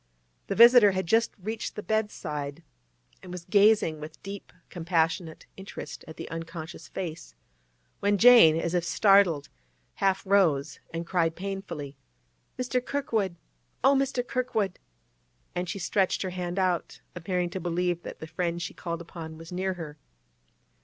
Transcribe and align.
The 0.47 0.55
visitor 0.55 0.93
had 0.93 1.05
just 1.05 1.31
reached 1.37 1.75
the 1.75 1.83
bedside, 1.83 2.63
and 3.21 3.31
was 3.31 3.45
gazing 3.45 3.99
with 3.99 4.19
deep, 4.23 4.51
compassionate 4.71 5.45
interest 5.57 6.03
at 6.07 6.17
the 6.17 6.27
unconscious 6.31 6.87
face, 6.87 7.35
when 7.99 8.17
Jane, 8.17 8.55
as 8.59 8.73
if 8.73 8.83
startled, 8.83 9.49
half 9.97 10.25
rose 10.25 10.79
and 10.91 11.05
cried 11.05 11.35
painfully, 11.35 11.97
'Mr. 12.57 12.83
Kirkwood! 12.83 13.35
oh, 13.83 13.93
Mr. 13.93 14.27
Kirkwood!' 14.27 14.79
and 15.53 15.69
she 15.69 15.77
stretched 15.77 16.23
her 16.23 16.31
hand 16.31 16.57
out, 16.57 17.01
appearing 17.15 17.51
to 17.51 17.59
believe 17.59 18.01
that 18.01 18.17
the 18.17 18.25
friend 18.25 18.59
she 18.59 18.73
called 18.73 19.01
upon 19.01 19.37
was 19.37 19.51
near 19.51 19.75
her. 19.75 19.99